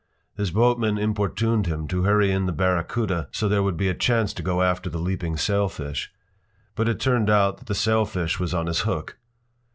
[0.35, 4.33] His boatman importuned him to hurry in the barracuda so there would be a chance
[4.33, 6.11] to go after the leaping sailfish.
[6.73, 9.19] But it turned out that the sailfish was on his hook.